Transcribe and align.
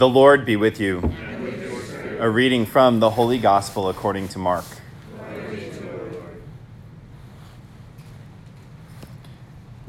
The 0.00 0.08
Lord 0.08 0.46
be 0.46 0.56
with 0.56 0.80
you. 0.80 1.12
A 2.20 2.30
reading 2.30 2.64
from 2.64 3.00
the 3.00 3.10
Holy 3.10 3.36
Gospel 3.36 3.90
according 3.90 4.28
to 4.28 4.38
Mark. 4.38 4.64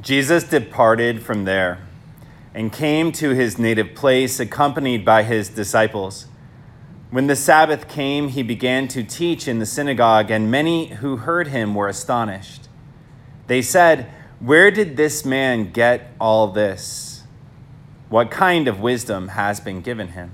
Jesus 0.02 0.44
departed 0.44 1.24
from 1.24 1.46
there 1.46 1.80
and 2.54 2.74
came 2.74 3.14
to 3.14 3.30
his 3.30 3.58
native 3.58 3.96
place, 3.96 4.38
accompanied 4.38 5.06
by 5.06 5.24
his 5.24 5.48
disciples. 5.48 6.26
When 7.10 7.28
the 7.28 7.38
Sabbath 7.38 7.88
came, 7.88 8.28
he 8.28 8.44
began 8.44 8.90
to 8.90 9.06
teach 9.06 9.48
in 9.48 9.60
the 9.60 9.66
synagogue, 9.66 10.30
and 10.30 10.52
many 10.52 10.88
who 10.88 11.16
heard 11.16 11.48
him 11.48 11.74
were 11.74 11.88
astonished. 11.88 12.68
They 13.48 13.62
said, 13.62 14.12
Where 14.42 14.72
did 14.72 14.98
this 14.98 15.24
man 15.24 15.72
get 15.72 16.12
all 16.20 16.50
this? 16.50 17.11
What 18.12 18.30
kind 18.30 18.68
of 18.68 18.82
wisdom 18.82 19.30
has 19.30 19.62
been 19.62 19.80
given 19.80 20.10
him? 20.10 20.32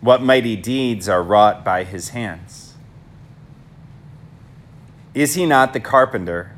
What 0.00 0.22
mighty 0.22 0.54
deeds 0.54 1.08
are 1.08 1.20
wrought 1.20 1.64
by 1.64 1.82
his 1.82 2.10
hands? 2.10 2.74
Is 5.14 5.34
he 5.34 5.46
not 5.46 5.72
the 5.72 5.80
carpenter, 5.80 6.52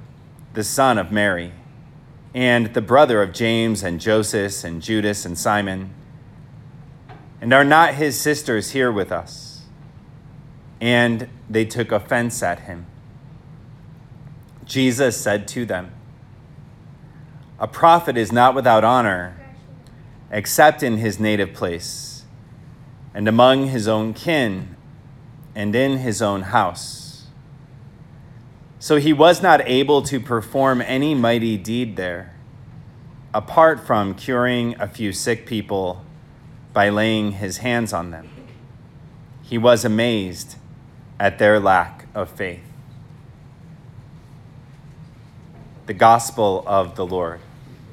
the 0.53 0.65
son 0.65 0.99
of 0.99 1.11
Mary, 1.11 1.53
and 2.35 2.75
the 2.75 2.83
brother 2.83 3.23
of 3.23 3.33
James 3.33 3.83
and 3.83 4.03
Joseph 4.03 4.65
and 4.65 4.83
Judas 4.83 5.25
and 5.25 5.39
Simon? 5.39 5.95
And 7.41 7.55
are 7.55 7.65
not 7.65 7.95
his 7.95 8.21
sisters 8.21 8.73
here 8.73 8.93
with 8.93 9.11
us? 9.11 9.63
And 10.79 11.27
they 11.49 11.65
took 11.65 11.91
offense 11.91 12.43
at 12.43 12.61
him. 12.61 12.85
Jesus 14.67 15.19
said 15.19 15.49
to 15.49 15.65
them, 15.65 15.93
A 17.59 17.67
prophet 17.67 18.19
is 18.19 18.31
not 18.31 18.55
without 18.55 18.85
honor, 18.85 19.40
except 20.31 20.83
in 20.83 20.99
his 20.99 21.19
native 21.19 21.53
place, 21.53 22.25
and 23.15 23.27
among 23.27 23.69
his 23.69 23.89
own 23.89 24.15
kin, 24.15 24.77
and 25.55 25.75
in 25.75 25.99
his 25.99 26.23
own 26.23 26.43
house. 26.43 27.27
So 28.79 28.97
he 28.97 29.13
was 29.13 29.43
not 29.43 29.61
able 29.67 30.03
to 30.03 30.21
perform 30.21 30.81
any 30.81 31.15
mighty 31.15 31.57
deed 31.57 31.97
there, 31.97 32.35
apart 33.35 33.87
from 33.87 34.15
curing 34.15 34.75
a 34.81 34.89
few 34.89 35.13
sick 35.13 35.47
people 35.47 36.05
by 36.73 36.89
laying 36.89 37.33
his 37.33 37.59
hands 37.59 37.93
on 37.93 38.11
them. 38.11 38.29
He 39.43 39.59
was 39.59 39.85
amazed 39.85 40.57
at 41.19 41.39
their 41.39 41.59
lack 41.59 42.07
of 42.15 42.31
faith. 42.31 42.63
The 45.87 45.95
Gospel 45.95 46.63
of 46.67 46.95
the 46.95 47.05
Lord. 47.05 47.41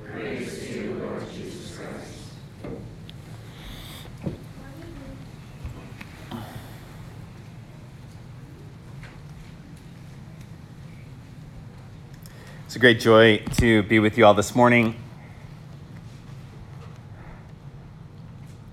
Praise 0.05 0.59
to 0.59 0.79
you, 0.79 0.93
Lord 0.93 1.23
Jesus 1.33 1.75
Christ. 1.75 2.13
It's 12.67 12.75
a 12.75 12.79
great 12.79 12.99
joy 12.99 13.37
to 13.59 13.81
be 13.83 13.99
with 13.99 14.17
you 14.17 14.25
all 14.25 14.33
this 14.33 14.53
morning 14.53 14.93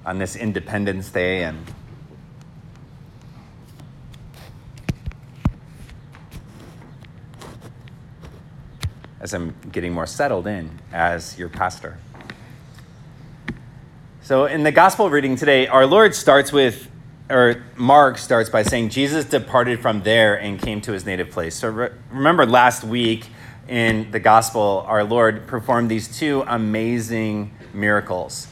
on 0.04 0.18
this 0.18 0.34
Independence 0.34 1.10
Day 1.10 1.44
and 1.44 1.64
as 9.20 9.32
I'm 9.32 9.54
getting 9.70 9.92
more 9.92 10.08
settled 10.08 10.48
in 10.48 10.80
as 10.92 11.38
your 11.38 11.48
pastor. 11.48 11.96
So, 14.22 14.46
in 14.46 14.64
the 14.64 14.72
gospel 14.72 15.08
reading 15.08 15.36
today, 15.36 15.68
our 15.68 15.86
Lord 15.86 16.16
starts 16.16 16.52
with, 16.52 16.90
or 17.30 17.62
Mark 17.76 18.18
starts 18.18 18.50
by 18.50 18.64
saying, 18.64 18.88
Jesus 18.88 19.24
departed 19.24 19.78
from 19.78 20.02
there 20.02 20.34
and 20.34 20.60
came 20.60 20.80
to 20.80 20.90
his 20.90 21.06
native 21.06 21.30
place. 21.30 21.54
So, 21.54 21.68
re- 21.68 21.90
remember 22.10 22.44
last 22.44 22.82
week 22.82 23.28
in 23.68 24.10
the 24.10 24.20
gospel, 24.20 24.84
our 24.86 25.04
Lord 25.04 25.46
performed 25.46 25.90
these 25.90 26.18
two 26.18 26.44
amazing 26.46 27.54
miracles. 27.72 28.48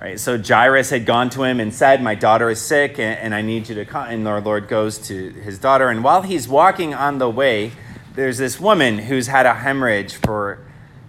Right, 0.00 0.20
so 0.20 0.36
Jairus 0.40 0.90
had 0.90 1.06
gone 1.06 1.30
to 1.30 1.42
him 1.42 1.58
and 1.58 1.74
said, 1.74 2.02
My 2.02 2.14
daughter 2.14 2.50
is 2.50 2.60
sick 2.60 2.98
and, 2.98 3.18
and 3.18 3.34
I 3.34 3.40
need 3.40 3.68
you 3.68 3.74
to 3.76 3.84
come. 3.86 4.08
And 4.08 4.28
our 4.28 4.42
Lord 4.42 4.68
goes 4.68 4.98
to 5.08 5.30
his 5.30 5.58
daughter. 5.58 5.88
And 5.88 6.04
while 6.04 6.22
he's 6.22 6.46
walking 6.46 6.92
on 6.92 7.18
the 7.18 7.30
way, 7.30 7.72
there's 8.14 8.36
this 8.36 8.60
woman 8.60 8.98
who's 8.98 9.26
had 9.26 9.46
a 9.46 9.54
hemorrhage 9.54 10.14
for 10.14 10.58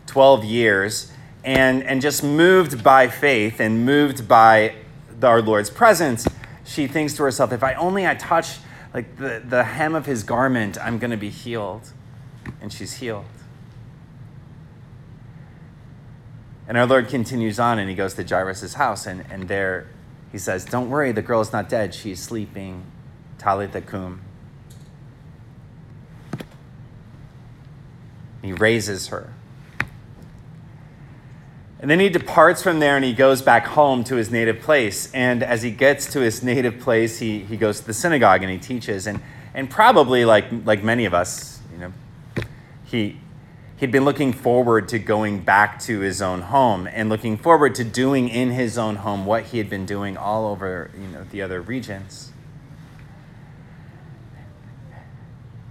12 0.05 0.45
years 0.45 1.11
and, 1.43 1.83
and 1.83 2.01
just 2.01 2.23
moved 2.23 2.83
by 2.83 3.07
faith 3.07 3.59
and 3.59 3.85
moved 3.85 4.27
by 4.27 4.73
our 5.21 5.41
Lord's 5.41 5.69
presence, 5.69 6.27
she 6.65 6.87
thinks 6.87 7.13
to 7.15 7.23
herself, 7.23 7.51
if 7.51 7.63
I 7.63 7.73
only 7.75 8.05
I 8.07 8.15
touch 8.15 8.57
like 8.93 9.17
the, 9.17 9.41
the 9.45 9.63
hem 9.63 9.95
of 9.95 10.05
his 10.05 10.23
garment, 10.23 10.77
I'm 10.81 10.97
going 10.97 11.11
to 11.11 11.17
be 11.17 11.29
healed. 11.29 11.91
And 12.61 12.71
she's 12.71 12.95
healed. 12.95 13.25
And 16.67 16.77
our 16.77 16.85
Lord 16.85 17.07
continues 17.07 17.59
on 17.59 17.79
and 17.79 17.89
he 17.89 17.95
goes 17.95 18.13
to 18.15 18.23
Jairus' 18.23 18.73
house 18.73 19.05
and, 19.05 19.25
and 19.29 19.47
there 19.47 19.87
he 20.31 20.37
says, 20.37 20.65
Don't 20.65 20.89
worry, 20.89 21.11
the 21.11 21.21
girl 21.21 21.41
is 21.41 21.53
not 21.53 21.69
dead. 21.69 21.93
She's 21.93 22.21
sleeping. 22.21 22.83
Talitha 23.37 23.81
cum. 23.81 24.21
He 28.41 28.51
raises 28.53 29.07
her. 29.07 29.33
And 31.79 31.91
then 31.91 31.99
he 31.99 32.09
departs 32.09 32.63
from 32.63 32.79
there 32.79 32.95
and 32.95 33.05
he 33.05 33.13
goes 33.13 33.41
back 33.41 33.67
home 33.67 34.03
to 34.05 34.15
his 34.15 34.31
native 34.31 34.61
place. 34.61 35.11
And 35.13 35.43
as 35.43 35.61
he 35.61 35.69
gets 35.69 36.11
to 36.13 36.21
his 36.21 36.41
native 36.41 36.79
place, 36.79 37.19
he, 37.19 37.39
he 37.39 37.55
goes 37.55 37.79
to 37.81 37.85
the 37.87 37.93
synagogue 37.93 38.41
and 38.41 38.51
he 38.51 38.57
teaches. 38.57 39.05
And, 39.05 39.21
and 39.53 39.69
probably, 39.69 40.25
like, 40.25 40.45
like 40.65 40.83
many 40.83 41.05
of 41.05 41.13
us, 41.13 41.56
he, 42.87 43.19
he'd 43.77 43.91
been 43.91 44.05
looking 44.05 44.31
forward 44.31 44.87
to 44.89 44.97
going 44.97 45.41
back 45.41 45.79
to 45.81 45.99
his 45.99 46.21
own 46.21 46.41
home 46.41 46.87
and 46.87 47.09
looking 47.09 47.37
forward 47.37 47.75
to 47.75 47.83
doing 47.83 48.29
in 48.29 48.51
his 48.51 48.77
own 48.77 48.97
home 48.97 49.25
what 49.25 49.43
he 49.45 49.57
had 49.57 49.69
been 49.69 49.85
doing 49.85 50.15
all 50.15 50.47
over 50.47 50.89
you 50.97 51.07
know, 51.07 51.25
the 51.29 51.41
other 51.41 51.61
regions. 51.61 52.31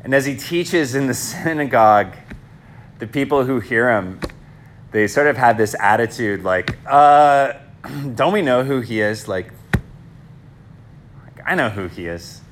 And 0.04 0.14
as 0.14 0.26
he 0.26 0.36
teaches 0.36 0.94
in 0.94 1.06
the 1.06 1.14
synagogue, 1.14 2.14
the 2.98 3.06
people 3.06 3.44
who 3.44 3.60
hear 3.60 3.90
him, 3.90 4.20
they 4.92 5.08
sort 5.08 5.26
of 5.26 5.36
had 5.36 5.56
this 5.58 5.74
attitude 5.80 6.44
like, 6.44 6.76
uh, 6.86 7.54
don't 8.14 8.32
we 8.32 8.42
know 8.42 8.62
who 8.62 8.80
he 8.80 9.00
is? 9.00 9.26
Like, 9.26 9.52
I 11.46 11.54
know 11.54 11.70
who 11.70 11.86
he 11.86 12.06
is. 12.06 12.42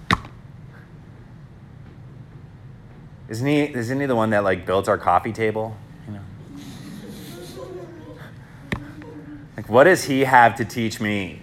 Isn't 3.28 3.46
he, 3.46 3.62
isn't 3.62 4.00
he 4.00 4.06
the 4.06 4.16
one 4.16 4.30
that 4.30 4.44
like 4.44 4.66
built 4.66 4.88
our 4.88 4.98
coffee 4.98 5.32
table? 5.32 5.76
You 6.06 6.14
know? 6.14 6.20
Like, 9.56 9.68
what 9.68 9.84
does 9.84 10.04
he 10.04 10.20
have 10.24 10.56
to 10.56 10.64
teach 10.64 11.00
me? 11.00 11.40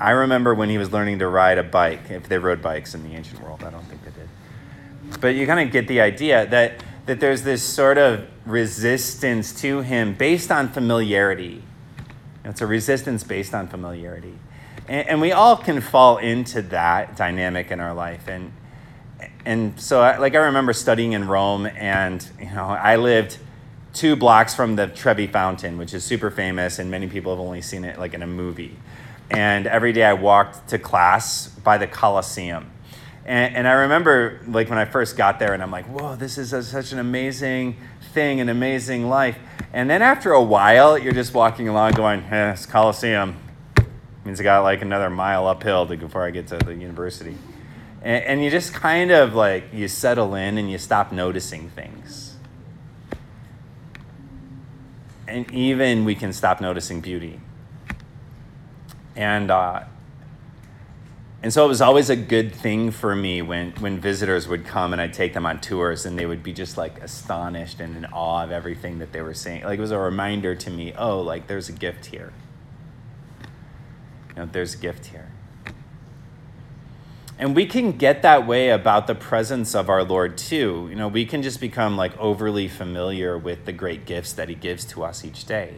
I 0.00 0.10
remember 0.12 0.54
when 0.54 0.70
he 0.70 0.78
was 0.78 0.92
learning 0.92 1.18
to 1.18 1.28
ride 1.28 1.58
a 1.58 1.62
bike, 1.62 2.10
if 2.10 2.28
they 2.28 2.38
rode 2.38 2.62
bikes 2.62 2.94
in 2.94 3.02
the 3.04 3.14
ancient 3.14 3.40
world. 3.42 3.62
I 3.62 3.70
don't 3.70 3.84
think 3.84 4.02
they 4.02 4.10
did. 4.10 5.20
But 5.20 5.34
you 5.34 5.46
kind 5.46 5.60
of 5.60 5.72
get 5.72 5.86
the 5.88 6.00
idea 6.00 6.46
that, 6.46 6.82
that 7.06 7.20
there's 7.20 7.42
this 7.42 7.62
sort 7.62 7.98
of 7.98 8.26
resistance 8.46 9.60
to 9.60 9.82
him 9.82 10.14
based 10.14 10.50
on 10.50 10.68
familiarity. 10.68 11.62
It's 12.44 12.62
a 12.62 12.66
resistance 12.66 13.22
based 13.22 13.54
on 13.54 13.68
familiarity. 13.68 14.38
And, 14.88 15.08
and 15.08 15.20
we 15.20 15.32
all 15.32 15.56
can 15.56 15.80
fall 15.80 16.16
into 16.16 16.62
that 16.62 17.16
dynamic 17.16 17.70
in 17.70 17.78
our 17.78 17.92
life. 17.94 18.26
And, 18.26 18.52
and 19.44 19.78
so 19.80 20.00
I, 20.00 20.18
like 20.18 20.34
I 20.34 20.38
remember 20.38 20.72
studying 20.72 21.12
in 21.12 21.26
Rome 21.26 21.66
and 21.66 22.26
you 22.38 22.50
know 22.50 22.66
I 22.66 22.96
lived 22.96 23.38
two 23.92 24.16
blocks 24.16 24.54
from 24.54 24.76
the 24.76 24.86
Trevi 24.86 25.26
Fountain, 25.26 25.78
which 25.78 25.94
is 25.94 26.04
super 26.04 26.30
famous 26.30 26.78
and 26.78 26.90
many 26.90 27.08
people 27.08 27.32
have 27.32 27.40
only 27.40 27.62
seen 27.62 27.84
it 27.84 27.98
like 27.98 28.14
in 28.14 28.22
a 28.22 28.26
movie. 28.26 28.76
And 29.30 29.66
every 29.66 29.92
day 29.92 30.04
I 30.04 30.12
walked 30.12 30.68
to 30.68 30.78
class 30.78 31.48
by 31.48 31.78
the 31.78 31.86
Colosseum. 31.86 32.70
And, 33.24 33.56
and 33.56 33.68
I 33.68 33.72
remember 33.72 34.40
like 34.48 34.68
when 34.68 34.78
I 34.78 34.84
first 34.84 35.16
got 35.16 35.38
there 35.38 35.54
and 35.54 35.62
I'm 35.62 35.70
like, 35.70 35.86
whoa, 35.86 36.16
this 36.16 36.38
is 36.38 36.52
a, 36.52 36.62
such 36.62 36.92
an 36.92 36.98
amazing 36.98 37.76
thing, 38.12 38.40
an 38.40 38.48
amazing 38.48 39.08
life. 39.08 39.38
And 39.72 39.88
then 39.88 40.02
after 40.02 40.32
a 40.32 40.42
while, 40.42 40.98
you're 40.98 41.12
just 41.12 41.32
walking 41.32 41.68
along 41.68 41.92
going, 41.92 42.20
eh, 42.24 42.52
it's 42.52 42.66
Colosseum. 42.66 43.36
means 44.24 44.40
I 44.40 44.42
got 44.42 44.62
like 44.62 44.82
another 44.82 45.10
mile 45.10 45.46
uphill 45.46 45.86
to, 45.86 45.96
before 45.96 46.24
I 46.24 46.30
get 46.30 46.48
to 46.48 46.58
the 46.58 46.74
university. 46.74 47.36
And, 48.02 48.24
and 48.24 48.44
you 48.44 48.50
just 48.50 48.72
kind 48.72 49.10
of 49.10 49.34
like, 49.34 49.64
you 49.72 49.88
settle 49.88 50.34
in 50.34 50.58
and 50.58 50.70
you 50.70 50.78
stop 50.78 51.12
noticing 51.12 51.70
things. 51.70 52.36
And 55.26 55.50
even 55.52 56.04
we 56.04 56.14
can 56.14 56.32
stop 56.32 56.60
noticing 56.60 57.00
beauty. 57.00 57.40
And, 59.14 59.50
uh, 59.50 59.84
and 61.42 61.52
so 61.52 61.64
it 61.64 61.68
was 61.68 61.80
always 61.80 62.10
a 62.10 62.16
good 62.16 62.54
thing 62.54 62.90
for 62.90 63.14
me 63.14 63.40
when, 63.40 63.72
when 63.72 63.98
visitors 63.98 64.46
would 64.48 64.66
come 64.66 64.92
and 64.92 65.00
I'd 65.00 65.14
take 65.14 65.32
them 65.32 65.46
on 65.46 65.60
tours 65.60 66.04
and 66.04 66.18
they 66.18 66.26
would 66.26 66.42
be 66.42 66.52
just 66.52 66.76
like 66.76 67.00
astonished 67.00 67.80
and 67.80 67.96
in 67.96 68.04
awe 68.06 68.44
of 68.44 68.50
everything 68.50 68.98
that 68.98 69.12
they 69.12 69.22
were 69.22 69.32
seeing. 69.32 69.62
Like 69.62 69.78
it 69.78 69.82
was 69.82 69.90
a 69.90 69.98
reminder 69.98 70.54
to 70.54 70.70
me, 70.70 70.92
oh, 70.98 71.20
like 71.20 71.46
there's 71.46 71.68
a 71.68 71.72
gift 71.72 72.06
here. 72.06 72.32
You 74.30 74.36
know, 74.36 74.48
there's 74.52 74.74
a 74.74 74.78
gift 74.78 75.06
here. 75.06 75.30
And 77.40 77.56
we 77.56 77.64
can 77.64 77.92
get 77.92 78.20
that 78.20 78.46
way 78.46 78.68
about 78.68 79.06
the 79.06 79.14
presence 79.14 79.74
of 79.74 79.88
our 79.88 80.04
Lord 80.04 80.36
too. 80.36 80.88
You 80.90 80.94
know, 80.94 81.08
we 81.08 81.24
can 81.24 81.42
just 81.42 81.58
become 81.58 81.96
like 81.96 82.16
overly 82.18 82.68
familiar 82.68 83.38
with 83.38 83.64
the 83.64 83.72
great 83.72 84.04
gifts 84.04 84.34
that 84.34 84.50
he 84.50 84.54
gives 84.54 84.84
to 84.86 85.02
us 85.02 85.24
each 85.24 85.46
day. 85.46 85.76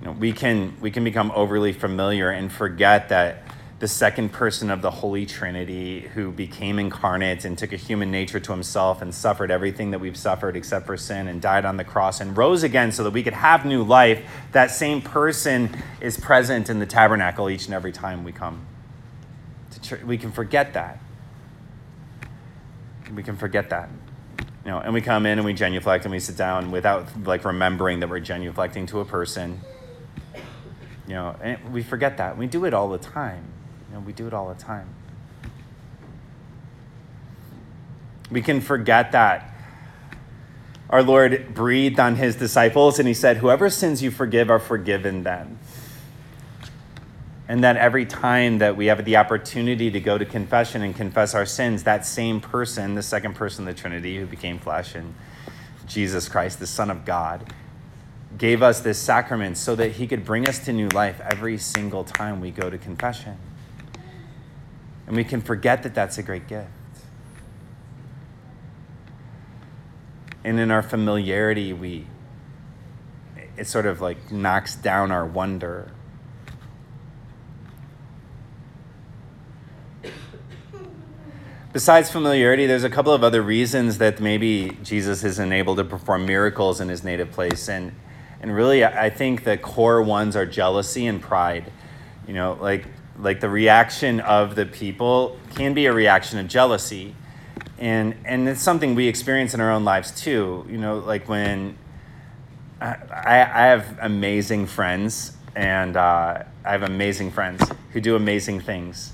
You 0.00 0.06
know, 0.06 0.12
we 0.12 0.32
can 0.32 0.74
we 0.80 0.90
can 0.90 1.04
become 1.04 1.30
overly 1.36 1.72
familiar 1.72 2.30
and 2.30 2.50
forget 2.50 3.08
that 3.10 3.44
the 3.78 3.86
second 3.86 4.32
person 4.32 4.72
of 4.72 4.82
the 4.82 4.90
Holy 4.90 5.24
Trinity 5.24 6.00
who 6.00 6.32
became 6.32 6.80
incarnate 6.80 7.44
and 7.44 7.56
took 7.56 7.72
a 7.72 7.76
human 7.76 8.10
nature 8.10 8.40
to 8.40 8.50
himself 8.50 9.02
and 9.02 9.14
suffered 9.14 9.52
everything 9.52 9.92
that 9.92 10.00
we've 10.00 10.16
suffered 10.16 10.56
except 10.56 10.84
for 10.84 10.96
sin 10.96 11.28
and 11.28 11.40
died 11.40 11.64
on 11.64 11.76
the 11.76 11.84
cross 11.84 12.20
and 12.20 12.36
rose 12.36 12.64
again 12.64 12.90
so 12.90 13.04
that 13.04 13.12
we 13.12 13.22
could 13.22 13.34
have 13.34 13.64
new 13.64 13.84
life, 13.84 14.20
that 14.50 14.72
same 14.72 15.00
person 15.00 15.70
is 16.00 16.18
present 16.18 16.68
in 16.68 16.80
the 16.80 16.86
tabernacle 16.86 17.48
each 17.48 17.66
and 17.66 17.74
every 17.74 17.92
time 17.92 18.24
we 18.24 18.32
come. 18.32 18.66
We 20.04 20.18
can 20.18 20.32
forget 20.32 20.74
that. 20.74 21.00
We 23.14 23.22
can 23.22 23.36
forget 23.36 23.70
that. 23.70 23.88
You 24.64 24.70
know, 24.70 24.78
and 24.78 24.94
we 24.94 25.02
come 25.02 25.26
in 25.26 25.38
and 25.38 25.44
we 25.44 25.52
genuflect 25.52 26.04
and 26.04 26.12
we 26.12 26.20
sit 26.20 26.36
down 26.36 26.70
without 26.70 27.06
like 27.24 27.44
remembering 27.44 28.00
that 28.00 28.08
we're 28.08 28.20
genuflecting 28.20 28.88
to 28.88 29.00
a 29.00 29.04
person. 29.04 29.60
You 31.06 31.14
know, 31.14 31.36
and 31.42 31.72
we 31.72 31.82
forget 31.82 32.16
that. 32.16 32.38
We 32.38 32.46
do 32.46 32.64
it 32.64 32.72
all 32.72 32.88
the 32.88 32.98
time. 32.98 33.44
You 33.88 33.96
know, 33.96 34.00
we 34.00 34.14
do 34.14 34.26
it 34.26 34.32
all 34.32 34.48
the 34.48 34.60
time. 34.60 34.88
We 38.30 38.40
can 38.40 38.62
forget 38.62 39.12
that 39.12 39.54
our 40.88 41.02
Lord 41.02 41.54
breathed 41.54 41.98
on 42.00 42.16
his 42.16 42.36
disciples 42.36 42.98
and 42.98 43.08
he 43.08 43.14
said, 43.14 43.38
Whoever 43.38 43.68
sins 43.68 44.02
you 44.02 44.10
forgive 44.10 44.50
are 44.50 44.58
forgiven 44.58 45.24
them. 45.24 45.58
And 47.46 47.62
that 47.62 47.76
every 47.76 48.06
time 48.06 48.58
that 48.58 48.76
we 48.76 48.86
have 48.86 49.04
the 49.04 49.16
opportunity 49.16 49.90
to 49.90 50.00
go 50.00 50.16
to 50.16 50.24
confession 50.24 50.82
and 50.82 50.96
confess 50.96 51.34
our 51.34 51.44
sins, 51.44 51.82
that 51.82 52.06
same 52.06 52.40
person, 52.40 52.94
the 52.94 53.02
second 53.02 53.34
person 53.34 53.68
of 53.68 53.74
the 53.74 53.80
Trinity 53.80 54.18
who 54.18 54.26
became 54.26 54.58
flesh 54.58 54.94
and 54.94 55.14
Jesus 55.86 56.28
Christ, 56.28 56.58
the 56.58 56.66
Son 56.66 56.90
of 56.90 57.04
God, 57.04 57.52
gave 58.38 58.62
us 58.62 58.80
this 58.80 58.98
sacrament 58.98 59.58
so 59.58 59.76
that 59.76 59.92
he 59.92 60.06
could 60.06 60.24
bring 60.24 60.48
us 60.48 60.58
to 60.64 60.72
new 60.72 60.88
life 60.88 61.20
every 61.20 61.58
single 61.58 62.02
time 62.02 62.40
we 62.40 62.50
go 62.50 62.70
to 62.70 62.78
confession. 62.78 63.36
And 65.06 65.14
we 65.14 65.24
can 65.24 65.42
forget 65.42 65.82
that 65.82 65.94
that's 65.94 66.16
a 66.16 66.22
great 66.22 66.48
gift. 66.48 66.68
And 70.42 70.58
in 70.58 70.70
our 70.70 70.82
familiarity, 70.82 71.72
we 71.72 72.06
it 73.56 73.66
sort 73.66 73.86
of 73.86 74.00
like 74.00 74.32
knocks 74.32 74.74
down 74.74 75.12
our 75.12 75.24
wonder 75.24 75.90
Besides 81.72 82.08
familiarity, 82.08 82.66
there's 82.66 82.84
a 82.84 82.90
couple 82.90 83.12
of 83.12 83.24
other 83.24 83.42
reasons 83.42 83.98
that 83.98 84.20
maybe 84.20 84.78
Jesus 84.84 85.24
isn't 85.24 85.52
able 85.52 85.74
to 85.74 85.82
perform 85.82 86.24
miracles 86.24 86.80
in 86.80 86.88
his 86.88 87.02
native 87.02 87.32
place. 87.32 87.68
And, 87.68 87.92
and 88.40 88.54
really, 88.54 88.84
I 88.84 89.10
think 89.10 89.42
the 89.42 89.58
core 89.58 90.00
ones 90.00 90.36
are 90.36 90.46
jealousy 90.46 91.06
and 91.06 91.20
pride. 91.20 91.72
You 92.28 92.34
know, 92.34 92.56
like, 92.60 92.86
like 93.18 93.40
the 93.40 93.48
reaction 93.48 94.20
of 94.20 94.54
the 94.54 94.66
people 94.66 95.36
can 95.56 95.74
be 95.74 95.86
a 95.86 95.92
reaction 95.92 96.38
of 96.38 96.46
jealousy. 96.46 97.16
And, 97.78 98.14
and 98.24 98.48
it's 98.48 98.62
something 98.62 98.94
we 98.94 99.08
experience 99.08 99.52
in 99.52 99.60
our 99.60 99.72
own 99.72 99.84
lives 99.84 100.12
too. 100.12 100.64
You 100.70 100.78
know, 100.78 100.98
like 100.98 101.28
when 101.28 101.76
I, 102.80 102.96
I 103.20 103.66
have 103.66 103.98
amazing 104.00 104.66
friends, 104.66 105.36
and 105.56 105.96
uh, 105.96 106.42
I 106.64 106.70
have 106.70 106.82
amazing 106.82 107.30
friends 107.30 107.62
who 107.92 108.00
do 108.00 108.16
amazing 108.16 108.60
things 108.60 109.12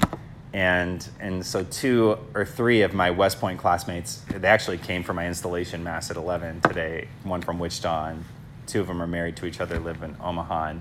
and 0.52 1.06
and 1.20 1.44
so 1.47 1.62
two 1.62 2.19
or 2.35 2.44
three 2.44 2.82
of 2.82 2.93
my 2.93 3.11
West 3.11 3.41
Point 3.41 3.58
classmates, 3.58 4.23
they 4.29 4.49
actually 4.49 4.79
came 4.79 5.02
for 5.02 5.14
my 5.14 5.26
installation 5.26 5.85
mass 5.85 6.11
at 6.11 6.17
11 6.17 6.62
today. 6.62 7.08
One 7.23 7.41
from 7.41 7.58
Wichita, 7.58 8.06
and 8.06 8.25
two 8.67 8.81
of 8.81 8.87
them 8.87 9.00
are 9.00 9.06
married 9.06 9.37
to 9.37 9.47
each 9.47 9.61
other, 9.61 9.79
live 9.79 10.02
in 10.02 10.17
Omaha. 10.20 10.75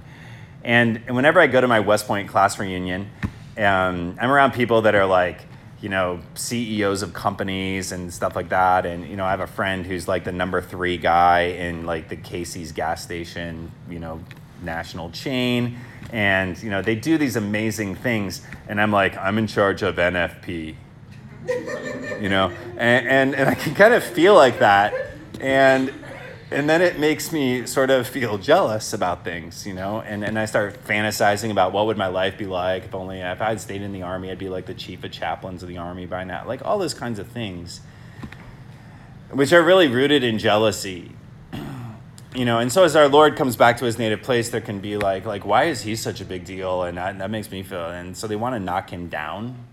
And, 0.63 1.01
and 1.07 1.15
whenever 1.15 1.39
I 1.39 1.47
go 1.47 1.61
to 1.61 1.67
my 1.67 1.79
West 1.79 2.07
Point 2.07 2.29
class 2.29 2.59
reunion, 2.59 3.09
um, 3.57 4.17
I'm 4.19 4.31
around 4.31 4.53
people 4.53 4.81
that 4.83 4.95
are 4.95 5.05
like, 5.05 5.41
you 5.81 5.89
know, 5.89 6.19
CEOs 6.35 7.01
of 7.01 7.13
companies 7.13 7.91
and 7.91 8.13
stuff 8.13 8.35
like 8.35 8.49
that. 8.49 8.85
And, 8.85 9.07
you 9.07 9.15
know, 9.15 9.25
I 9.25 9.31
have 9.31 9.39
a 9.39 9.47
friend 9.47 9.85
who's 9.85 10.07
like 10.07 10.23
the 10.25 10.31
number 10.31 10.61
three 10.61 10.97
guy 10.97 11.41
in 11.41 11.85
like 11.85 12.09
the 12.09 12.17
Casey's 12.17 12.71
gas 12.71 13.03
station, 13.03 13.71
you 13.89 13.99
know, 13.99 14.21
national 14.63 15.11
chain. 15.11 15.77
And 16.11 16.61
you 16.61 16.69
know 16.69 16.81
they 16.81 16.95
do 16.95 17.17
these 17.17 17.35
amazing 17.35 17.95
things. 17.95 18.41
And 18.67 18.81
i'm 18.81 18.91
like 18.91 19.17
i'm 19.17 19.37
in 19.37 19.47
charge 19.47 19.81
of 19.83 19.95
nfp 19.95 20.75
you 22.21 22.29
know? 22.29 22.51
And, 22.77 23.07
and, 23.07 23.35
and 23.35 23.49
i 23.49 23.55
can 23.55 23.75
kind 23.75 23.93
of 23.93 24.03
feel 24.03 24.33
like 24.35 24.59
that. 24.59 24.93
And 25.39 25.93
and 26.51 26.67
then 26.67 26.81
it 26.81 26.97
makes 26.97 27.31
me 27.31 27.67
sort 27.67 27.91
of 27.91 28.07
feel 28.07 28.39
jealous 28.39 28.91
about 28.91 29.23
things 29.23 29.67
you 29.67 29.73
know? 29.73 30.01
And, 30.01 30.23
and 30.23 30.39
i 30.39 30.45
start 30.45 30.83
fantasizing 30.83 31.51
about 31.51 31.73
what 31.73 31.85
would 31.85 31.97
my 31.97 32.07
life 32.07 32.37
be 32.37 32.45
like 32.45 32.85
if 32.85 32.95
only 32.95 33.19
if 33.19 33.41
i'd 33.41 33.61
stayed 33.61 33.83
in 33.83 33.91
the 33.91 34.01
army 34.01 34.31
i'd 34.31 34.39
be 34.39 34.49
like 34.49 34.65
the 34.65 34.73
chief 34.73 35.03
of 35.03 35.11
chaplains 35.11 35.61
of 35.61 35.69
the 35.69 35.77
army 35.77 36.05
by 36.05 36.23
now. 36.23 36.43
Like 36.47 36.65
all 36.65 36.79
those 36.79 36.95
kinds 36.95 37.19
of 37.19 37.27
things 37.27 37.81
which 39.31 39.53
are 39.53 39.61
really 39.61 39.87
rooted 39.87 40.23
in 40.23 40.39
jealousy 40.39 41.11
you 42.35 42.45
know, 42.45 42.59
and 42.59 42.71
so 42.71 42.83
as 42.83 42.95
our 42.95 43.07
Lord 43.07 43.35
comes 43.35 43.55
back 43.55 43.77
to 43.77 43.85
his 43.85 43.97
native 43.97 44.21
place, 44.21 44.49
there 44.49 44.61
can 44.61 44.79
be 44.79 44.97
like, 44.97 45.25
like, 45.25 45.45
why 45.45 45.63
is 45.65 45.81
he 45.81 45.95
such 45.95 46.21
a 46.21 46.25
big 46.25 46.45
deal? 46.45 46.83
And 46.83 46.97
that, 46.97 47.17
that 47.17 47.31
makes 47.31 47.49
me 47.49 47.63
feel, 47.63 47.85
and 47.85 48.15
so 48.15 48.27
they 48.27 48.35
want 48.35 48.55
to 48.55 48.59
knock 48.59 48.91
him 48.91 49.09
down. 49.09 49.65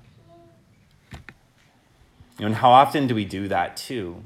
You 2.38 2.40
know, 2.40 2.46
and 2.46 2.54
how 2.54 2.70
often 2.70 3.06
do 3.06 3.14
we 3.14 3.24
do 3.24 3.48
that 3.48 3.76
too? 3.76 4.22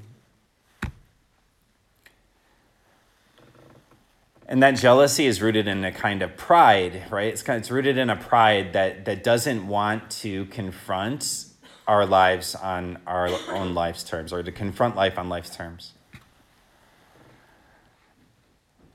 And 4.47 4.61
that 4.65 4.73
jealousy 4.73 5.27
is 5.27 5.41
rooted 5.41 5.69
in 5.69 5.85
a 5.85 5.93
kind 5.93 6.23
of 6.23 6.37
pride, 6.37 7.05
right? 7.11 7.29
It's 7.29 7.43
kind 7.43 7.56
of, 7.56 7.62
it's 7.62 7.71
rooted 7.71 7.97
in 7.97 8.11
a 8.11 8.17
pride 8.17 8.73
that 8.73 9.05
that 9.05 9.23
doesn't 9.23 9.69
want 9.69 10.11
to 10.23 10.47
confront 10.47 11.47
our 11.87 12.05
lives 12.05 12.56
on 12.56 12.99
our 13.06 13.29
own 13.50 13.75
life's 13.75 14.03
terms, 14.03 14.32
or 14.32 14.43
to 14.43 14.53
confront 14.53 14.97
life 14.97 15.19
on 15.19 15.29
life's 15.29 15.55
terms. 15.55 15.93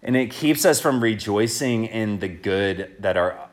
And 0.06 0.16
it 0.16 0.30
keeps 0.30 0.66
us 0.66 0.80
from 0.80 1.02
rejoicing 1.02 1.88
in 1.88 2.20
the 2.20 2.28
good 2.28 2.96
that 3.00 3.18
our 3.18 3.50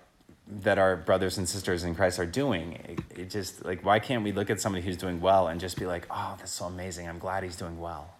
that 0.60 0.76
our 0.76 0.96
brothers 0.96 1.38
and 1.38 1.48
sisters 1.48 1.82
in 1.82 1.94
Christ 1.94 2.18
are 2.18 2.26
doing. 2.26 2.74
It, 2.74 3.20
it, 3.20 3.30
just 3.30 3.64
like 3.64 3.82
why 3.86 3.98
can't 3.98 4.22
we 4.22 4.32
look 4.32 4.50
at 4.50 4.60
somebody 4.60 4.84
who's 4.84 4.98
doing 4.98 5.18
well 5.22 5.48
and 5.48 5.58
just 5.58 5.78
be 5.78 5.86
like, 5.86 6.06
"Oh, 6.10 6.36
that's 6.38 6.52
so 6.52 6.66
amazing. 6.66 7.08
I'm 7.08 7.18
glad 7.18 7.42
he's 7.42 7.56
doing 7.56 7.80
well." 7.80 8.14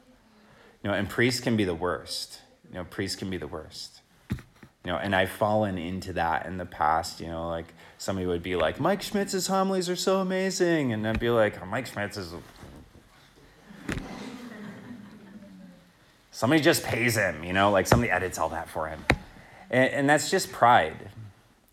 You 0.82 0.88
know, 0.88 0.96
and 0.96 1.10
priests 1.10 1.40
can 1.40 1.58
be 1.58 1.64
the 1.64 1.74
worst. 1.74 2.40
You 2.70 2.78
know, 2.78 2.84
priests 2.84 3.16
can 3.16 3.28
be 3.28 3.36
the 3.36 3.46
worst. 3.46 4.00
You 4.30 4.90
know, 4.90 4.96
and 4.96 5.14
I've 5.14 5.30
fallen 5.30 5.76
into 5.76 6.14
that 6.14 6.46
in 6.46 6.56
the 6.56 6.64
past, 6.64 7.20
you 7.20 7.26
know, 7.26 7.48
like 7.48 7.66
somebody 7.98 8.26
would 8.26 8.42
be 8.42 8.56
like, 8.56 8.80
"Mike 8.80 9.02
Schmitz's 9.02 9.46
homilies 9.46 9.90
are 9.90 9.96
so 9.96 10.20
amazing." 10.20 10.94
And 10.94 11.06
I'd 11.06 11.20
be 11.20 11.28
like, 11.28 11.60
oh, 11.62 11.66
"Mike 11.66 11.86
Schmitz 11.86 12.16
is 12.16 12.32
Somebody 16.42 16.60
just 16.60 16.82
pays 16.82 17.14
him, 17.14 17.44
you 17.44 17.52
know, 17.52 17.70
like 17.70 17.86
somebody 17.86 18.10
edits 18.10 18.36
all 18.36 18.48
that 18.48 18.68
for 18.68 18.88
him. 18.88 19.04
And, 19.70 19.90
and 19.94 20.10
that's 20.10 20.28
just 20.28 20.50
pride, 20.50 21.08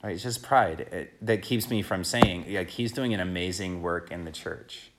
right? 0.03 0.13
It's 0.13 0.21
just 0.21 0.43
pride 0.43 0.81
it, 0.81 1.25
that 1.25 1.41
keeps 1.41 1.71
me 1.71 1.81
from 1.81 2.03
saying, 2.03 2.45
like, 2.53 2.69
he's 2.69 2.91
doing 2.91 3.15
an 3.15 3.19
amazing 3.19 3.81
work 3.81 4.11
in 4.11 4.25
the 4.25 4.31
church. 4.31 4.91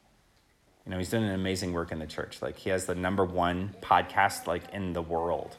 You 0.84 0.90
know, 0.90 0.98
he's 0.98 1.08
doing 1.08 1.22
an 1.22 1.36
amazing 1.36 1.72
work 1.72 1.92
in 1.92 2.00
the 2.00 2.08
church. 2.08 2.42
Like, 2.42 2.56
he 2.56 2.70
has 2.70 2.86
the 2.86 2.96
number 2.96 3.24
one 3.24 3.76
podcast, 3.80 4.48
like, 4.48 4.64
in 4.72 4.92
the 4.92 5.02
world, 5.02 5.56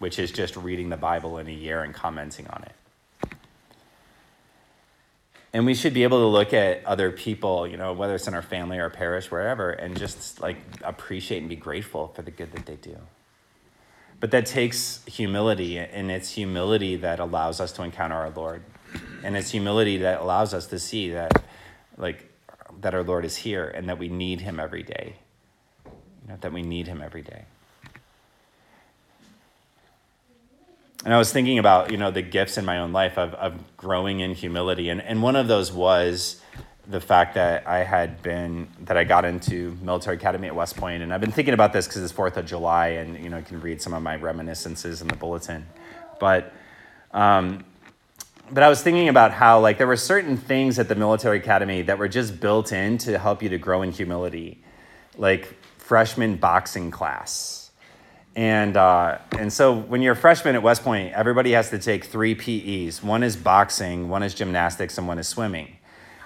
which 0.00 0.18
is 0.18 0.30
just 0.30 0.54
reading 0.54 0.90
the 0.90 0.98
Bible 0.98 1.38
in 1.38 1.48
a 1.48 1.50
year 1.50 1.82
and 1.82 1.94
commenting 1.94 2.46
on 2.48 2.64
it. 2.64 3.32
And 5.54 5.64
we 5.64 5.72
should 5.72 5.94
be 5.94 6.02
able 6.02 6.18
to 6.18 6.26
look 6.26 6.52
at 6.52 6.84
other 6.84 7.10
people, 7.10 7.66
you 7.66 7.78
know, 7.78 7.94
whether 7.94 8.16
it's 8.16 8.28
in 8.28 8.34
our 8.34 8.42
family 8.42 8.76
or 8.76 8.90
parish, 8.90 9.30
wherever, 9.30 9.70
and 9.70 9.98
just 9.98 10.42
like 10.42 10.58
appreciate 10.82 11.38
and 11.38 11.48
be 11.48 11.56
grateful 11.56 12.08
for 12.08 12.20
the 12.20 12.30
good 12.30 12.52
that 12.52 12.66
they 12.66 12.76
do. 12.76 12.98
But 14.20 14.30
that 14.32 14.44
takes 14.44 15.02
humility, 15.06 15.78
and 15.78 16.10
it's 16.10 16.32
humility 16.32 16.96
that 16.96 17.18
allows 17.18 17.58
us 17.58 17.72
to 17.72 17.82
encounter 17.82 18.16
our 18.16 18.30
Lord. 18.30 18.62
And 19.24 19.36
it's 19.36 19.50
humility 19.50 19.96
that 19.98 20.20
allows 20.20 20.52
us 20.52 20.66
to 20.68 20.78
see 20.78 21.10
that, 21.10 21.42
like, 21.96 22.30
that 22.82 22.94
our 22.94 23.02
Lord 23.02 23.24
is 23.24 23.36
here 23.36 23.66
and 23.66 23.88
that 23.88 23.98
we 23.98 24.08
need 24.08 24.42
him 24.42 24.60
every 24.60 24.82
day. 24.82 25.16
You 25.86 26.28
know, 26.28 26.36
that 26.40 26.52
we 26.52 26.62
need 26.62 26.86
him 26.86 27.00
every 27.02 27.22
day. 27.22 27.44
And 31.04 31.14
I 31.14 31.18
was 31.18 31.32
thinking 31.32 31.58
about, 31.58 31.90
you 31.90 31.96
know, 31.96 32.10
the 32.10 32.20
gifts 32.20 32.58
in 32.58 32.66
my 32.66 32.78
own 32.78 32.92
life 32.92 33.16
of, 33.16 33.32
of 33.34 33.76
growing 33.78 34.20
in 34.20 34.34
humility. 34.34 34.90
And, 34.90 35.00
and 35.00 35.22
one 35.22 35.34
of 35.34 35.48
those 35.48 35.72
was 35.72 36.42
the 36.90 37.00
fact 37.00 37.34
that 37.34 37.66
I 37.68 37.84
had 37.84 38.20
been 38.20 38.66
that 38.80 38.96
I 38.96 39.04
got 39.04 39.24
into 39.24 39.78
military 39.80 40.16
academy 40.16 40.48
at 40.48 40.54
West 40.54 40.76
Point, 40.76 41.02
and 41.02 41.14
I've 41.14 41.20
been 41.20 41.30
thinking 41.30 41.54
about 41.54 41.72
this 41.72 41.86
because 41.86 42.02
it's 42.02 42.12
Fourth 42.12 42.36
of 42.36 42.46
July, 42.46 42.88
and 42.88 43.22
you 43.22 43.30
know, 43.30 43.38
you 43.38 43.44
can 43.44 43.60
read 43.60 43.80
some 43.80 43.94
of 43.94 44.02
my 44.02 44.16
reminiscences 44.16 45.00
in 45.00 45.06
the 45.08 45.16
bulletin. 45.16 45.66
But 46.18 46.52
um, 47.12 47.64
but 48.50 48.64
I 48.64 48.68
was 48.68 48.82
thinking 48.82 49.08
about 49.08 49.30
how 49.30 49.60
like 49.60 49.78
there 49.78 49.86
were 49.86 49.96
certain 49.96 50.36
things 50.36 50.80
at 50.80 50.88
the 50.88 50.96
military 50.96 51.38
academy 51.38 51.82
that 51.82 51.96
were 51.96 52.08
just 52.08 52.40
built 52.40 52.72
in 52.72 52.98
to 52.98 53.18
help 53.18 53.42
you 53.42 53.48
to 53.50 53.58
grow 53.58 53.82
in 53.82 53.92
humility, 53.92 54.60
like 55.16 55.56
freshman 55.78 56.36
boxing 56.36 56.90
class. 56.90 57.70
And 58.34 58.76
uh, 58.76 59.18
and 59.38 59.52
so 59.52 59.76
when 59.76 60.02
you're 60.02 60.14
a 60.14 60.16
freshman 60.16 60.56
at 60.56 60.62
West 60.62 60.82
Point, 60.82 61.12
everybody 61.14 61.52
has 61.52 61.70
to 61.70 61.78
take 61.78 62.04
three 62.04 62.34
PEs. 62.34 63.00
One 63.00 63.22
is 63.22 63.36
boxing, 63.36 64.08
one 64.08 64.24
is 64.24 64.34
gymnastics, 64.34 64.98
and 64.98 65.06
one 65.06 65.20
is 65.20 65.28
swimming. 65.28 65.76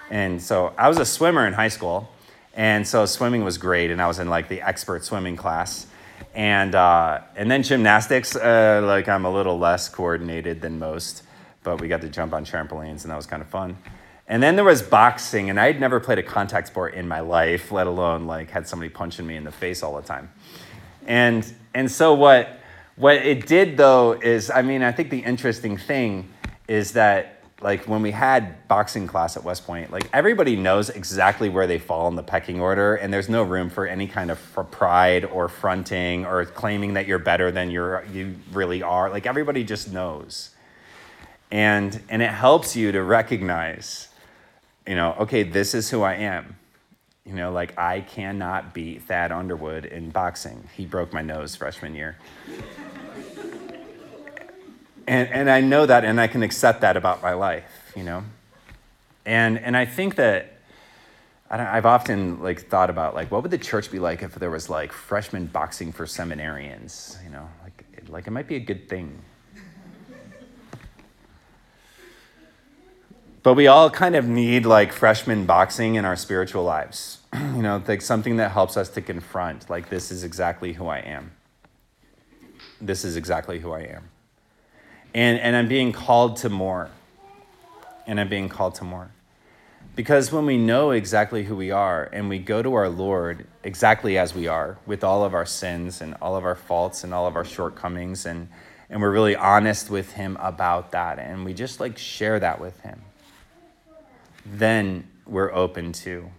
And 0.09 0.41
so 0.41 0.73
I 0.77 0.87
was 0.87 0.97
a 0.99 1.05
swimmer 1.05 1.47
in 1.47 1.53
high 1.53 1.67
school, 1.67 2.09
and 2.53 2.87
so 2.87 3.05
swimming 3.05 3.43
was 3.43 3.57
great, 3.57 3.91
and 3.91 4.01
I 4.01 4.07
was 4.07 4.19
in 4.19 4.29
like 4.29 4.47
the 4.47 4.61
expert 4.61 5.03
swimming 5.03 5.35
class. 5.35 5.87
And 6.33 6.75
uh, 6.75 7.21
and 7.35 7.49
then 7.49 7.63
gymnastics, 7.63 8.35
uh, 8.35 8.81
like 8.83 9.09
I'm 9.09 9.25
a 9.25 9.31
little 9.31 9.57
less 9.57 9.89
coordinated 9.89 10.61
than 10.61 10.79
most 10.79 11.23
but 11.65 11.81
we 11.81 11.89
got 11.89 11.99
to 11.99 12.07
jump 12.07 12.33
on 12.33 12.45
trampolines 12.45 13.01
and 13.01 13.11
that 13.11 13.17
was 13.17 13.25
kind 13.25 13.41
of 13.41 13.49
fun. 13.49 13.77
And 14.27 14.41
then 14.41 14.55
there 14.55 14.65
was 14.65 14.81
boxing, 14.81 15.51
and 15.51 15.59
I 15.59 15.67
had 15.67 15.79
never 15.79 15.99
played 15.99 16.17
a 16.17 16.23
contact 16.23 16.67
sport 16.67 16.95
in 16.95 17.07
my 17.07 17.19
life, 17.19 17.71
let 17.71 17.85
alone 17.85 18.25
like 18.25 18.49
had 18.49 18.67
somebody 18.67 18.89
punching 18.89 19.27
me 19.27 19.35
in 19.35 19.43
the 19.43 19.51
face 19.51 19.83
all 19.83 19.95
the 19.95 20.07
time. 20.07 20.31
And 21.05 21.45
and 21.75 21.91
so 21.91 22.15
what 22.15 22.59
what 22.95 23.17
it 23.17 23.45
did 23.45 23.77
though 23.77 24.13
is, 24.13 24.49
I 24.49 24.63
mean, 24.63 24.81
I 24.81 24.91
think 24.91 25.11
the 25.11 25.19
interesting 25.19 25.77
thing 25.77 26.31
is 26.67 26.93
that 26.93 27.34
like 27.65 27.87
when 27.87 28.03
we 28.03 28.11
had 28.11 28.67
boxing 28.67 29.07
class 29.07 29.35
at 29.35 29.43
West 29.43 29.65
Point, 29.65 29.91
like 29.91 30.07
everybody 30.13 30.55
knows 30.55 30.91
exactly 30.91 31.49
where 31.49 31.65
they 31.65 31.79
fall 31.79 32.07
in 32.07 32.15
the 32.15 32.21
pecking 32.21 32.61
order, 32.61 32.93
and 32.93 33.11
there's 33.11 33.27
no 33.27 33.41
room 33.41 33.71
for 33.71 33.87
any 33.87 34.07
kind 34.07 34.29
of 34.29 34.39
pride 34.69 35.25
or 35.25 35.49
fronting 35.49 36.27
or 36.27 36.45
claiming 36.45 36.93
that 36.93 37.07
you're 37.07 37.17
better 37.17 37.49
than 37.49 37.71
you're 37.71 38.05
you 38.13 38.35
really 38.53 38.83
are. 38.83 39.09
Like 39.09 39.25
everybody 39.25 39.63
just 39.63 39.91
knows. 39.91 40.51
And 41.49 41.99
and 42.07 42.21
it 42.21 42.29
helps 42.29 42.75
you 42.75 42.91
to 42.91 43.01
recognize 43.01 44.09
you 44.85 44.93
know 44.93 45.15
okay 45.21 45.41
this 45.41 45.73
is 45.73 45.89
who 45.89 46.03
i 46.03 46.13
am. 46.13 46.57
You 47.25 47.33
know 47.33 47.51
like 47.51 47.75
i 47.79 48.01
cannot 48.01 48.75
beat 48.75 49.01
thad 49.01 49.31
underwood 49.31 49.85
in 49.85 50.11
boxing. 50.11 50.69
He 50.75 50.85
broke 50.85 51.11
my 51.13 51.23
nose 51.23 51.55
freshman 51.55 51.95
year 51.95 52.15
and 55.07 55.29
and 55.29 55.49
i 55.49 55.61
know 55.61 55.85
that 55.85 56.03
and 56.05 56.19
i 56.19 56.27
can 56.27 56.43
accept 56.43 56.81
that 56.81 56.97
about 56.97 57.21
my 57.21 57.33
life 57.33 57.93
you 57.95 58.03
know 58.03 58.23
and 59.25 59.57
and 59.59 59.75
i 59.75 59.85
think 59.85 60.15
that 60.15 60.51
I 61.47 61.75
have 61.75 61.85
often 61.85 62.41
like 62.41 62.67
thought 62.67 62.89
about 62.89 63.13
like 63.13 63.31
what 63.31 63.43
would 63.43 63.51
the 63.51 63.57
church 63.57 63.91
be 63.91 63.99
like 63.99 64.23
if 64.23 64.33
there 64.35 64.49
was 64.49 64.67
like 64.69 64.91
freshman 64.91 65.45
boxing 65.45 65.91
for 65.91 66.05
seminarians 66.05 67.23
you 67.23 67.29
know 67.29 67.47
like 67.63 67.85
like 68.09 68.27
it 68.27 68.31
might 68.31 68.47
be 68.47 68.55
a 68.55 68.59
good 68.59 68.89
thing 68.89 69.21
But 73.45 73.53
we 73.53 73.67
all 73.67 73.91
kind 73.91 74.15
of 74.15 74.27
need 74.27 74.65
like 74.65 74.91
freshman 74.91 75.45
boxing 75.45 75.93
in 75.93 76.03
our 76.03 76.15
spiritual 76.15 76.63
lives. 76.63 77.19
you 77.33 77.61
know, 77.61 77.79
like 77.87 78.01
something 78.01 78.37
that 78.37 78.49
helps 78.49 78.75
us 78.75 78.89
to 78.89 79.03
confront, 79.03 79.69
like, 79.69 79.89
this 79.89 80.09
is 80.09 80.23
exactly 80.23 80.73
who 80.73 80.87
I 80.87 80.97
am. 80.97 81.29
This 82.81 83.05
is 83.05 83.15
exactly 83.15 83.59
who 83.59 83.71
I 83.71 83.81
am. 83.81 84.09
And, 85.15 85.39
and 85.39 85.55
I'm 85.55 85.67
being 85.67 85.91
called 85.91 86.37
to 86.37 86.49
more. 86.49 86.91
And 88.05 88.19
I'm 88.19 88.29
being 88.29 88.49
called 88.49 88.75
to 88.75 88.83
more. 88.83 89.09
Because 89.95 90.31
when 90.31 90.45
we 90.45 90.57
know 90.57 90.91
exactly 90.91 91.45
who 91.45 91.55
we 91.55 91.71
are 91.71 92.07
and 92.13 92.29
we 92.29 92.37
go 92.37 92.61
to 92.61 92.75
our 92.75 92.89
Lord 92.89 93.47
exactly 93.63 94.17
as 94.19 94.35
we 94.35 94.47
are, 94.47 94.77
with 94.85 95.03
all 95.03 95.23
of 95.23 95.33
our 95.33 95.45
sins 95.45 96.01
and 96.01 96.15
all 96.21 96.35
of 96.35 96.45
our 96.45 96.55
faults 96.55 97.03
and 97.03 97.15
all 97.15 97.25
of 97.25 97.35
our 97.35 97.45
shortcomings, 97.45 98.27
and, 98.27 98.49
and 98.91 99.01
we're 99.01 99.11
really 99.11 99.35
honest 99.35 99.89
with 99.89 100.11
Him 100.11 100.37
about 100.39 100.91
that, 100.91 101.17
and 101.17 101.43
we 101.43 101.55
just 101.55 101.79
like 101.79 101.97
share 101.97 102.39
that 102.39 102.61
with 102.61 102.79
Him 102.81 103.01
then 104.45 105.07
we're 105.25 105.51
open 105.51 105.91
to 105.91 106.29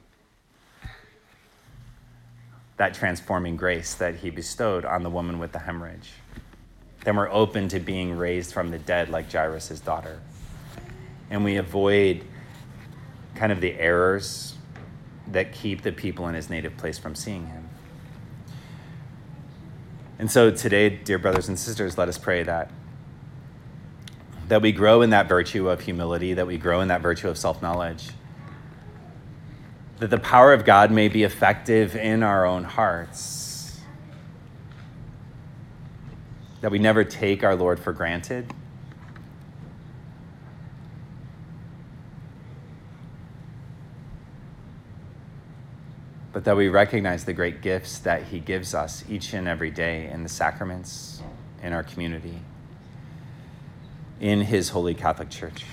that 2.76 2.95
transforming 2.95 3.56
grace 3.56 3.95
that 3.95 4.16
he 4.16 4.30
bestowed 4.30 4.85
on 4.85 5.02
the 5.02 5.11
woman 5.11 5.38
with 5.38 5.52
the 5.52 5.59
hemorrhage. 5.59 6.12
Then 7.07 7.15
we're 7.15 7.31
open 7.31 7.69
to 7.69 7.79
being 7.79 8.17
raised 8.17 8.53
from 8.53 8.73
the 8.73 8.81
dead 8.81 9.11
like 9.11 9.31
Jairus' 9.31 9.79
daughter. 9.79 10.19
And 11.31 11.45
we 11.45 11.55
avoid 11.57 12.25
kind 13.37 13.53
of 13.53 13.61
the 13.61 13.75
errors 13.79 14.57
that 15.29 15.53
keep 15.53 15.83
the 15.83 15.93
people 15.93 16.27
in 16.27 16.35
his 16.35 16.51
native 16.51 16.77
place 16.77 16.99
from 16.99 17.15
seeing 17.15 17.47
him. 17.47 17.69
And 20.19 20.29
so 20.29 20.51
today, 20.51 20.89
dear 20.91 21.21
brothers 21.21 21.47
and 21.47 21.57
sisters, 21.57 21.97
let 21.97 22.09
us 22.09 22.19
pray 22.19 22.43
that 22.43 22.73
that 24.49 24.61
we 24.61 24.73
grow 24.73 25.03
in 25.03 25.11
that 25.11 25.29
virtue 25.29 25.69
of 25.69 25.83
humility, 25.83 26.35
that 26.35 26.49
we 26.49 26.59
grow 26.59 26.81
in 26.81 26.89
that 26.89 27.03
virtue 27.03 27.29
of 27.29 27.39
self 27.39 27.63
knowledge, 27.63 28.09
that 30.01 30.11
the 30.11 30.19
power 30.19 30.53
of 30.53 30.65
God 30.65 30.91
may 30.91 31.07
be 31.07 31.23
effective 31.23 31.95
in 31.95 32.25
our 32.25 32.45
own 32.45 32.65
hearts, 32.65 33.46
that 36.61 36.71
we 36.71 36.79
never 36.79 37.05
take 37.05 37.45
our 37.45 37.55
Lord 37.55 37.79
for 37.79 37.93
granted. 37.93 38.53
But 46.33 46.45
that 46.45 46.57
we 46.57 46.69
recognize 46.69 47.25
the 47.25 47.33
great 47.33 47.63
gifts 47.63 47.99
that 48.01 48.25
He 48.25 48.41
gives 48.41 48.75
us 48.75 49.05
each 49.09 49.33
and 49.33 49.49
every 49.49 49.71
day 49.71 50.09
in 50.11 50.23
the 50.23 50.29
sacraments, 50.29 51.23
in 51.63 51.73
our 51.73 51.83
community 51.83 52.41
in 54.21 54.41
his 54.41 54.71
holy 54.71 54.95
Catholic 54.95 55.31
Church. 55.31 55.65